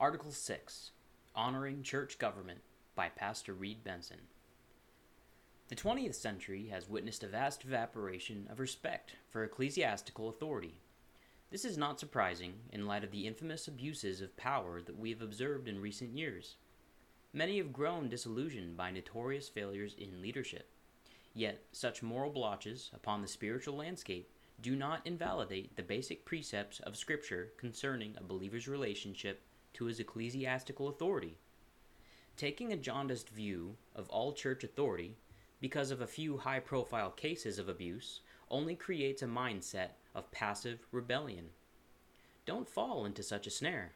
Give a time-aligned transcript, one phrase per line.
[0.00, 0.92] Article 6
[1.36, 2.60] Honoring Church Government
[2.94, 4.20] by Pastor Reed Benson.
[5.68, 10.80] The 20th century has witnessed a vast evaporation of respect for ecclesiastical authority.
[11.50, 15.20] This is not surprising in light of the infamous abuses of power that we have
[15.20, 16.56] observed in recent years.
[17.34, 20.70] Many have grown disillusioned by notorious failures in leadership.
[21.34, 24.30] Yet, such moral blotches upon the spiritual landscape
[24.62, 29.42] do not invalidate the basic precepts of Scripture concerning a believer's relationship
[29.74, 31.36] to his ecclesiastical authority.
[32.36, 35.16] Taking a jaundiced view of all church authority
[35.60, 38.20] because of a few high profile cases of abuse
[38.50, 41.50] only creates a mindset of passive rebellion.
[42.46, 43.92] Don't fall into such a snare.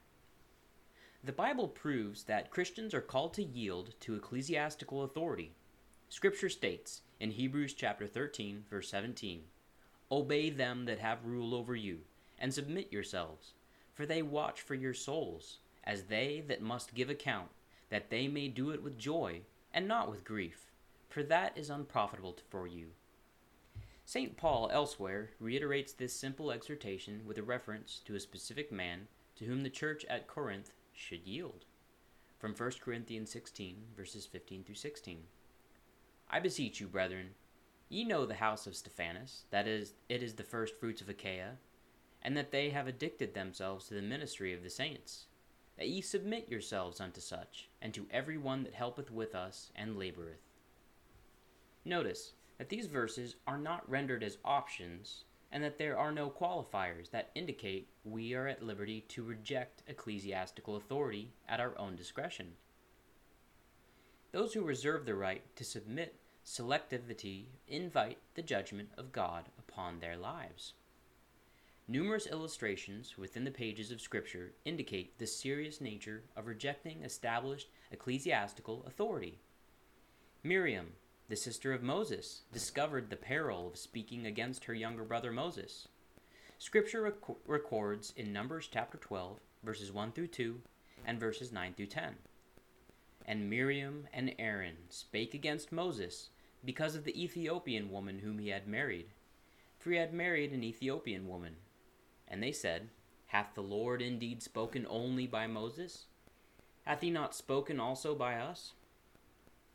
[1.25, 5.55] The Bible proves that Christians are called to yield to ecclesiastical authority.
[6.11, 9.45] Scripture states in Hebrews chapter 13 verse 17,
[10.13, 12.01] Obey them that have rule over you,
[12.39, 13.55] and submit yourselves,
[13.95, 17.51] for they watch for your souls, as they that must give account,
[17.91, 19.43] that they may do it with joy,
[19.73, 20.73] and not with grief,
[21.09, 22.89] for that is unprofitable for you.
[24.05, 24.37] St.
[24.37, 29.63] Paul elsewhere reiterates this simple exhortation with a reference to a specific man to whom
[29.63, 31.65] the church at Corinth should yield.
[32.39, 35.21] From 1 Corinthians 16, verses 15 through 16.
[36.31, 37.31] I beseech you, brethren,
[37.89, 41.57] ye know the house of Stephanas, that is, it is the first fruits of Achaia,
[42.23, 45.27] and that they have addicted themselves to the ministry of the saints,
[45.77, 49.97] that ye submit yourselves unto such, and to every one that helpeth with us and
[49.97, 50.43] laboureth.
[51.85, 57.11] Notice that these verses are not rendered as options, and that there are no qualifiers
[57.11, 62.53] that indicate we are at liberty to reject ecclesiastical authority at our own discretion.
[64.33, 70.17] Those who reserve the right to submit selectivity invite the judgment of God upon their
[70.17, 70.75] lives.
[71.87, 78.83] Numerous illustrations within the pages of Scripture indicate the serious nature of rejecting established ecclesiastical
[78.87, 79.39] authority.
[80.43, 80.95] Miriam,
[81.29, 85.87] the sister of Moses, discovered the peril of speaking against her younger brother Moses.
[86.59, 90.63] Scripture rec- records in Numbers chapter 12, verses 1 through 2,
[91.07, 92.15] and verses 9 through 10.
[93.27, 96.31] And Miriam and Aaron spake against Moses
[96.65, 99.09] because of the Ethiopian woman whom he had married.
[99.79, 101.57] For he had married an Ethiopian woman.
[102.35, 102.89] And they said,
[103.27, 106.07] Hath the Lord indeed spoken only by Moses?
[106.83, 108.73] Hath he not spoken also by us?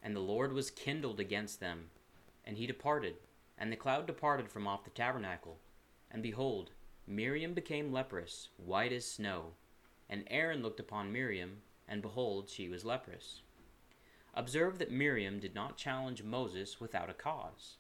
[0.03, 1.85] And the Lord was kindled against them,
[2.43, 3.15] and he departed,
[3.57, 5.55] and the cloud departed from off the tabernacle.
[6.11, 6.71] And behold,
[7.07, 9.53] Miriam became leprous, white as snow.
[10.09, 13.41] And Aaron looked upon Miriam, and behold, she was leprous.
[14.33, 17.77] Observe that Miriam did not challenge Moses without a cause.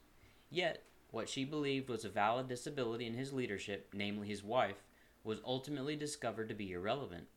[0.49, 4.83] Yet, what she believed was a valid disability in his leadership, namely his wife,
[5.23, 7.27] was ultimately discovered to be irrelevant.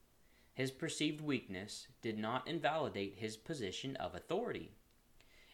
[0.54, 4.72] His perceived weakness did not invalidate his position of authority.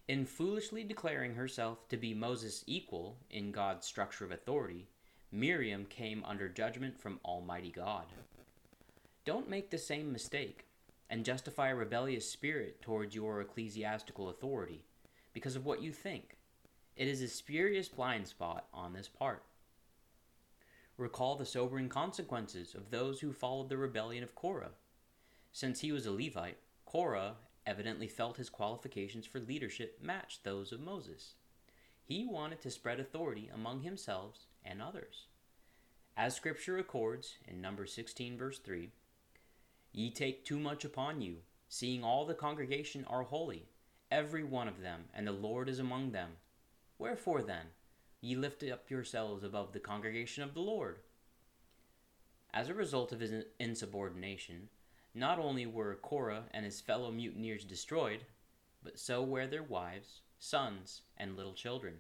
[0.09, 4.89] In foolishly declaring herself to be Moses' equal in God's structure of authority,
[5.31, 8.07] Miriam came under judgment from Almighty God.
[9.25, 10.65] Don't make the same mistake
[11.11, 14.85] and justify a rebellious spirit towards your ecclesiastical authority
[15.35, 16.38] because of what you think.
[16.99, 19.45] It is a spurious blind spot on this part.
[20.97, 24.73] Recall the sobering consequences of those who followed the rebellion of Korah.
[25.53, 30.81] Since he was a Levite, Korah evidently felt his qualifications for leadership matched those of
[30.81, 31.35] Moses.
[32.03, 35.27] He wanted to spread authority among himself and others.
[36.17, 38.91] As Scripture records in Numbers 16, verse 3,
[39.93, 41.37] Ye take too much upon you,
[41.69, 43.69] seeing all the congregation are holy,
[44.11, 46.31] every one of them, and the Lord is among them.
[46.99, 47.67] Wherefore then,
[48.21, 50.99] ye lift up yourselves above the congregation of the Lord.
[52.53, 54.69] As a result of his insubordination,
[55.15, 58.25] not only were Korah and his fellow mutineers destroyed,
[58.83, 61.95] but so were their wives, sons, and little children.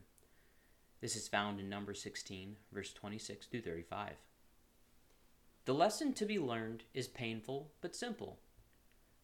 [1.00, 4.14] This is found in Number 16, verse 26 through 35.
[5.64, 8.38] The lesson to be learned is painful but simple.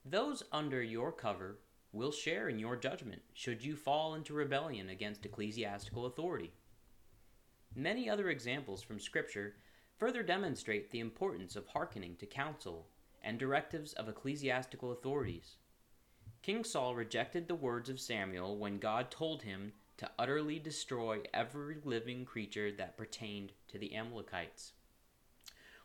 [0.05, 1.59] Those under your cover
[1.95, 6.53] will share in your judgment should you fall into rebellion against ecclesiastical authority.
[7.75, 9.55] Many other examples from Scripture
[9.97, 12.89] further demonstrate the importance of hearkening to counsel
[13.23, 15.57] and directives of ecclesiastical authorities.
[16.43, 21.77] King Saul rejected the words of Samuel when God told him to utterly destroy every
[21.85, 24.73] living creature that pertained to the Amalekites.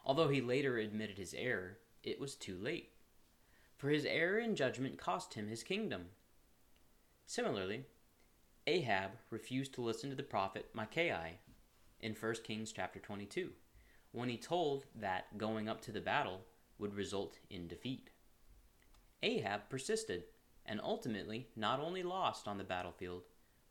[0.04, 2.92] Although he later admitted his error, it was too late.
[3.80, 6.08] For his error in judgment cost him his kingdom.
[7.26, 7.86] Similarly,
[8.68, 11.40] Ahab refused to listen to the prophet Micaiah
[12.02, 13.52] in 1 Kings chapter 22,
[14.12, 16.42] when he told that going up to the battle
[16.78, 18.10] would result in defeat.
[19.24, 20.26] Ahab persisted
[20.66, 23.24] and ultimately not only lost on the battlefield,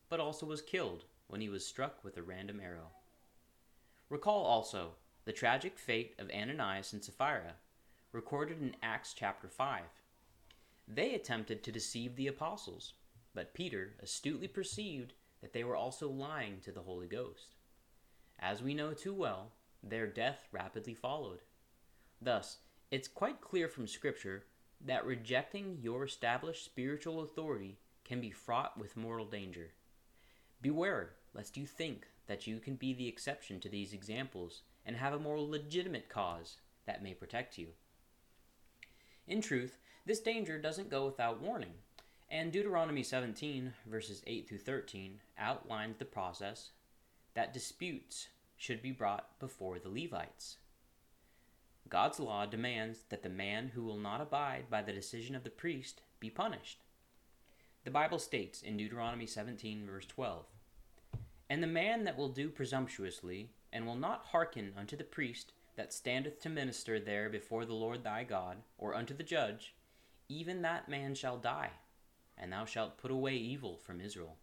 [0.09, 2.93] but also was killed when he was struck with a random arrow.
[4.09, 4.93] Recall also
[5.27, 7.57] the tragic fate of Ananias and Sapphira,
[8.13, 9.83] recorded in Acts chapter 5.
[10.87, 12.95] They attempted to deceive the apostles,
[13.35, 15.13] but Peter astutely perceived
[15.43, 17.55] that they were also lying to the Holy Ghost.
[18.39, 19.53] As we know too well,
[19.83, 21.41] their death rapidly followed.
[22.21, 22.59] Thus,
[22.91, 24.45] it's quite clear from Scripture
[24.81, 29.73] that rejecting your established spiritual authority can be fraught with mortal danger.
[30.63, 35.13] Beware lest you think that you can be the exception to these examples and have
[35.13, 36.57] a more legitimate cause
[36.87, 37.69] that may protect you.
[39.29, 39.77] In truth,
[40.07, 41.75] this danger doesn't go without warning,
[42.31, 46.71] and Deuteronomy 17, verses 8 through 13, outlines the process
[47.35, 50.57] that disputes should be brought before the Levites.
[51.91, 55.51] God's law demands that the man who will not abide by the decision of the
[55.51, 56.85] priest be punished.
[57.85, 60.47] The Bible states in Deuteronomy 17, verse 12
[61.51, 65.95] And the man that will do presumptuously, and will not hearken unto the priest that
[65.95, 69.75] standeth to minister there before the Lord thy God, or unto the judge,
[70.29, 71.71] even that man shall die,
[72.37, 74.35] and thou shalt put away evil from Israel.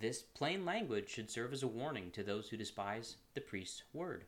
[0.00, 4.26] This plain language should serve as a warning to those who despise the priest's word.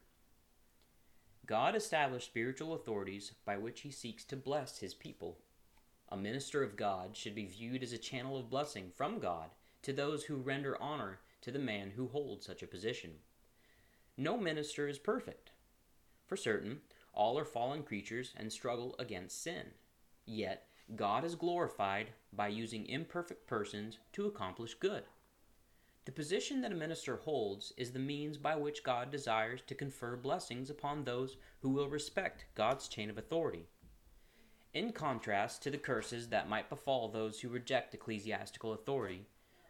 [1.47, 5.39] God established spiritual authorities by which he seeks to bless his people.
[6.09, 9.51] A minister of God should be viewed as a channel of blessing from God
[9.83, 13.13] to those who render honor to the man who holds such a position.
[14.17, 15.52] No minister is perfect.
[16.33, 16.81] For certain,
[17.13, 19.67] all are fallen creatures and struggle against sin.
[20.25, 25.03] Yet, God is glorified by using imperfect persons to accomplish good.
[26.07, 30.17] The position that a minister holds is the means by which God desires to confer
[30.17, 33.67] blessings upon those who will respect God's chain of authority.
[34.73, 39.27] In contrast to the curses that might befall those who reject ecclesiastical authority,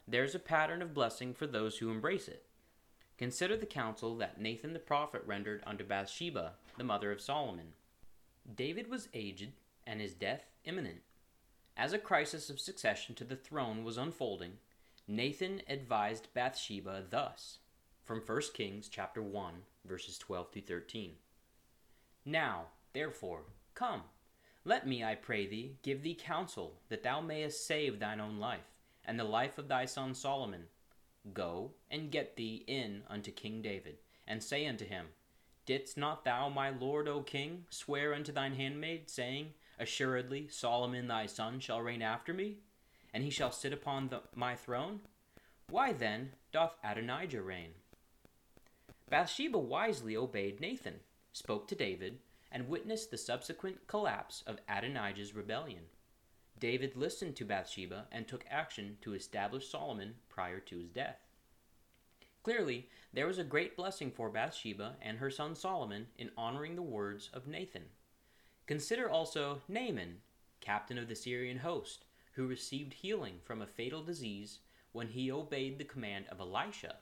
[0.07, 2.47] there's a pattern of blessing for those who embrace it.
[3.19, 7.73] Consider the counsel that Nathan the prophet rendered unto Bathsheba, the mother of Solomon.
[8.55, 9.53] David was aged,
[9.87, 11.03] and his death imminent.
[11.77, 14.59] As a crisis of succession to the throne was unfolding,
[15.07, 17.59] Nathan advised Bathsheba thus
[18.05, 19.55] from 1 Kings chapter 1
[19.85, 21.13] verses 12 through 13.
[22.25, 23.43] Now, therefore,
[23.75, 24.03] come,
[24.65, 28.77] let me, I pray thee, give thee counsel, that thou mayest save thine own life,
[29.05, 30.67] and the life of thy son Solomon.
[31.33, 35.07] Go and get thee in unto King David, and say unto him,
[35.67, 41.27] Didst not thou, my lord, O king, swear unto thine handmaid, saying, Assuredly Solomon thy
[41.27, 42.59] son shall reign after me?
[43.13, 45.01] and he shall sit upon the, my throne?
[45.69, 47.71] Why then doth Adonijah reign?
[49.11, 51.01] Bathsheba wisely obeyed Nathan,
[51.33, 52.19] spoke to David,
[52.51, 55.83] and witnessed the subsequent collapse of Adonijah's rebellion.
[56.63, 61.19] David listened to Bathsheba and took action to establish Solomon prior to his death.
[62.45, 66.83] Clearly, there was a great blessing for Bathsheba and her son Solomon in honoring the
[66.83, 67.87] words of Nathan.
[68.69, 70.19] Consider also Naaman,
[70.61, 72.05] captain of the Syrian host,
[72.35, 74.61] who received healing from a fatal disease
[74.93, 76.95] when he obeyed the command of Elisha.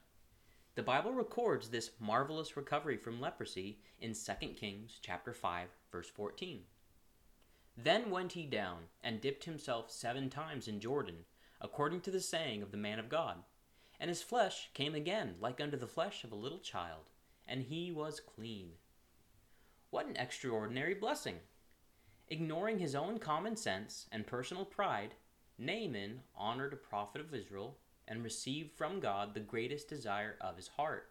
[0.75, 6.63] The Bible records this marvelous recovery from leprosy in 2 Kings chapter 5 verse 14.
[7.77, 11.25] Then went he down and dipped himself 7 times in Jordan,
[11.61, 13.43] according to the saying of the man of God.
[13.99, 17.11] And his flesh came again like unto the flesh of a little child,
[17.47, 18.73] and he was clean.
[19.91, 21.41] What an extraordinary blessing!
[22.29, 25.15] Ignoring his own common sense and personal pride,
[25.59, 30.69] Naaman honored a prophet of Israel and received from God the greatest desire of his
[30.69, 31.11] heart.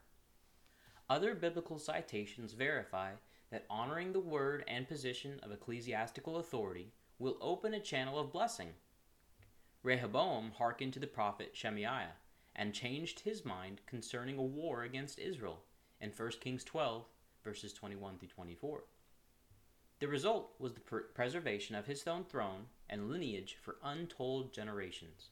[1.09, 3.11] Other biblical citations verify
[3.51, 8.69] that honoring the word and position of ecclesiastical authority will open a channel of blessing.
[9.83, 12.13] Rehoboam hearkened to the prophet Shemaiah
[12.55, 15.59] and changed his mind concerning a war against Israel
[16.01, 17.05] in 1 Kings 12,
[17.43, 18.83] verses 21 through 24.
[19.99, 25.29] The result was the preservation of his own throne and lineage for untold generations.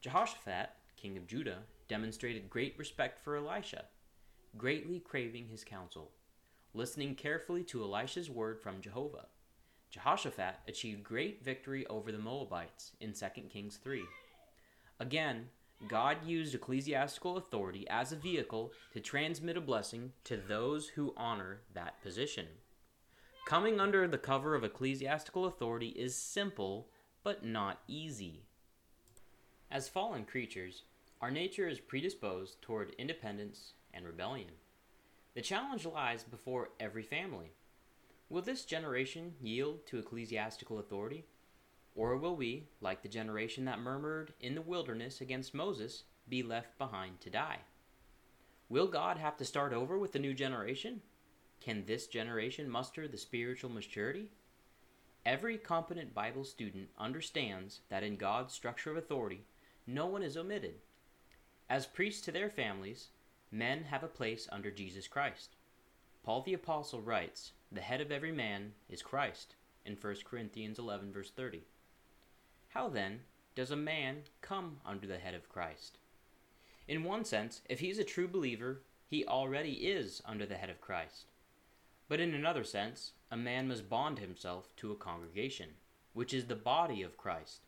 [0.00, 1.58] Jehoshaphat, king of Judah,
[1.88, 3.84] demonstrated great respect for Elisha,
[4.56, 6.10] greatly craving his counsel,
[6.74, 9.26] listening carefully to Elisha's word from Jehovah.
[9.90, 14.02] Jehoshaphat achieved great victory over the Moabites in 2 Kings 3.
[14.98, 15.48] Again,
[15.88, 21.60] God used ecclesiastical authority as a vehicle to transmit a blessing to those who honor
[21.74, 22.46] that position.
[23.46, 26.88] Coming under the cover of ecclesiastical authority is simple,
[27.24, 28.44] but not easy.
[29.70, 30.84] As fallen creatures,
[31.20, 34.50] our nature is predisposed toward independence and rebellion.
[35.34, 37.52] The challenge lies before every family.
[38.28, 41.24] Will this generation yield to ecclesiastical authority?
[41.94, 46.78] Or will we, like the generation that murmured in the wilderness against Moses, be left
[46.78, 47.58] behind to die?
[48.68, 51.00] Will God have to start over with the new generation?
[51.60, 54.28] Can this generation muster the spiritual maturity?
[55.24, 59.44] Every competent Bible student understands that in God's structure of authority,
[59.86, 60.74] no one is omitted.
[61.70, 63.08] As priests to their families,
[63.52, 65.50] men have a place under Jesus Christ.
[66.24, 69.54] Paul the Apostle writes, The head of every man is Christ,
[69.84, 71.62] in 1 Corinthians 11, verse 30.
[72.70, 73.20] How then
[73.54, 75.98] does a man come under the head of Christ?
[76.88, 80.70] In one sense, if he is a true believer, he already is under the head
[80.70, 81.26] of Christ.
[82.08, 85.70] But in another sense, a man must bond himself to a congregation,
[86.14, 87.66] which is the body of Christ.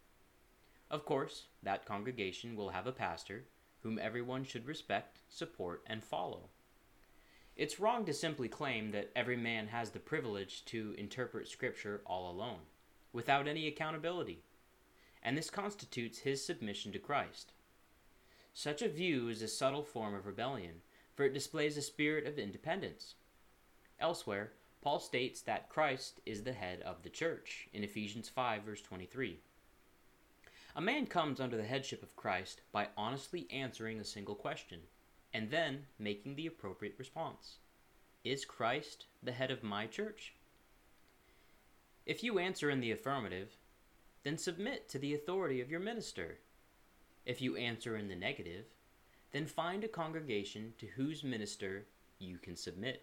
[0.91, 3.45] Of course, that congregation will have a pastor,
[3.85, 6.49] whom everyone should respect, support, and follow.
[7.55, 12.29] It's wrong to simply claim that every man has the privilege to interpret Scripture all
[12.29, 12.63] alone,
[13.13, 14.43] without any accountability
[15.25, 17.53] and this constitutes his submission to Christ.
[18.53, 20.83] Such a view is a subtle form of rebellion,
[21.15, 23.15] for it displays a spirit of independence.
[23.99, 28.83] Elsewhere, Paul states that Christ is the head of the church in Ephesians 5, verse
[28.83, 29.41] 23.
[30.77, 34.81] A man comes under the headship of Christ by honestly answering a single question,
[35.33, 37.59] and then making the appropriate response
[38.25, 40.35] Is Christ the head of my church?
[42.07, 43.57] If you answer in the affirmative,
[44.25, 46.39] then submit to the authority of your minister.
[47.25, 48.65] If you answer in the negative,
[49.31, 51.87] then find a congregation to whose minister
[52.19, 53.03] you can submit.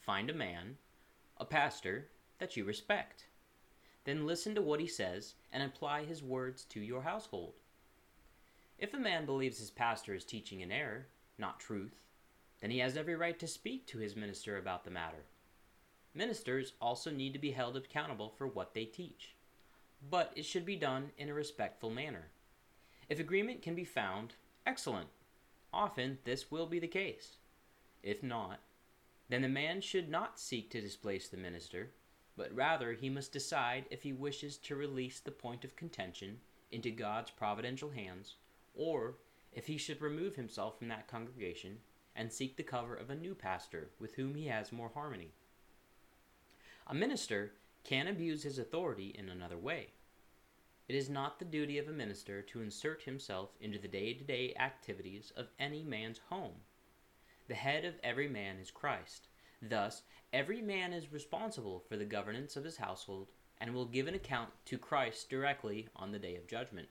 [0.00, 0.76] Find a man,
[1.38, 2.08] a pastor,
[2.38, 3.24] that you respect.
[4.04, 7.54] Then listen to what he says and apply his words to your household.
[8.78, 11.06] If a man believes his pastor is teaching in error,
[11.38, 12.00] not truth,
[12.60, 15.24] then he has every right to speak to his minister about the matter.
[16.14, 19.34] Ministers also need to be held accountable for what they teach
[20.10, 22.28] but it should be done in a respectful manner.
[23.08, 24.34] If agreement can be found,
[24.66, 25.08] excellent.
[25.72, 27.36] Often this will be the case.
[28.02, 28.60] If not,
[29.28, 31.90] then the man should not seek to displace the minister,
[32.36, 36.38] but rather he must decide if he wishes to release the point of contention
[36.70, 38.36] into God's providential hands,
[38.74, 39.14] or
[39.52, 41.78] if he should remove himself from that congregation
[42.16, 45.32] and seek the cover of a new pastor with whom he has more harmony.
[46.86, 47.52] A minister
[47.84, 49.88] can abuse his authority in another way.
[50.88, 54.24] It is not the duty of a minister to insert himself into the day to
[54.24, 56.54] day activities of any man's home.
[57.48, 59.28] The head of every man is Christ.
[59.62, 60.02] Thus,
[60.32, 63.28] every man is responsible for the governance of his household
[63.60, 66.88] and will give an account to Christ directly on the day of judgment.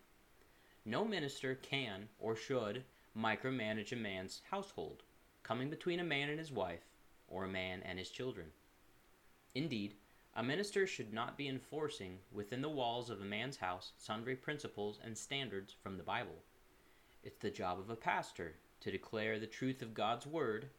[0.86, 2.86] No minister can or should
[3.16, 5.04] micromanage a man's household,
[5.44, 6.86] coming between a man and his wife,
[7.28, 8.48] or a man and his children.
[9.54, 9.96] Indeed,
[10.34, 14.98] a minister should not be enforcing within the walls of a man's house sundry principles
[15.04, 16.42] and standards from the Bible.
[17.22, 20.70] It's the job of a pastor to declare the truth of God's word,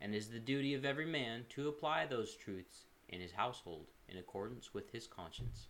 [0.00, 4.18] and is the duty of every man to apply those truths in his household in
[4.18, 5.68] accordance with his conscience.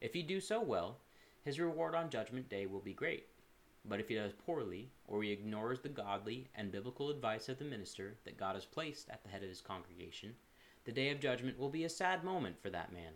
[0.00, 0.98] If he do so well,
[1.42, 3.26] his reward on Judgment Day will be great.
[3.84, 7.64] But if he does poorly, or he ignores the godly and biblical advice of the
[7.64, 10.34] minister that God has placed at the head of his congregation,
[10.84, 13.12] the day of judgment will be a sad moment for that man.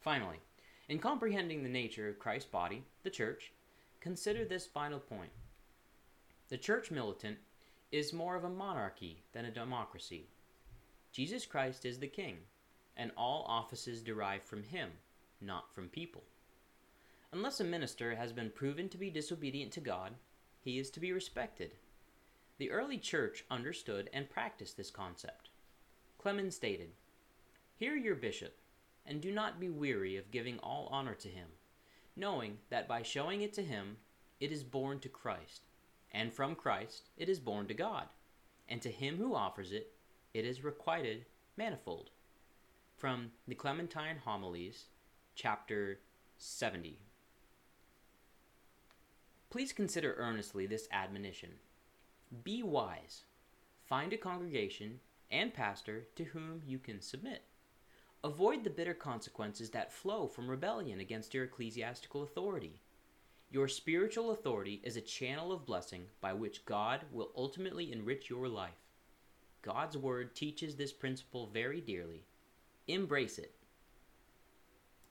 [0.00, 0.40] Finally,
[0.88, 3.52] in comprehending the nature of Christ's body, the church,
[4.00, 5.32] consider this final point.
[6.48, 7.38] The church militant
[7.90, 10.28] is more of a monarchy than a democracy.
[11.12, 12.38] Jesus Christ is the king,
[12.96, 14.90] and all offices derive from him,
[15.40, 16.22] not from people.
[17.32, 20.14] Unless a minister has been proven to be disobedient to God,
[20.60, 21.72] he is to be respected.
[22.58, 25.48] The early church understood and practiced this concept.
[26.18, 26.90] Clement stated,
[27.76, 28.58] Hear your bishop,
[29.06, 31.48] and do not be weary of giving all honor to him,
[32.16, 33.98] knowing that by showing it to him,
[34.40, 35.67] it is borne to Christ,
[36.12, 38.06] and from Christ it is borne to God,
[38.68, 39.92] and to him who offers it,
[40.34, 41.24] it is requited
[41.56, 42.10] manifold.
[42.96, 44.86] From the Clementine Homilies,
[45.34, 46.00] chapter
[46.36, 46.98] 70.
[49.50, 51.52] Please consider earnestly this admonition.
[52.44, 53.22] Be wise.
[53.86, 55.00] Find a congregation
[55.30, 57.42] and pastor to whom you can submit.
[58.24, 62.80] Avoid the bitter consequences that flow from rebellion against your ecclesiastical authority.
[63.50, 68.46] Your spiritual authority is a channel of blessing by which God will ultimately enrich your
[68.46, 68.84] life.
[69.62, 72.24] God's Word teaches this principle very dearly.
[72.88, 73.57] Embrace it